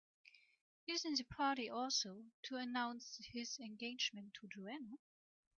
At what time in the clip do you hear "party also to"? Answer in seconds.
1.25-2.55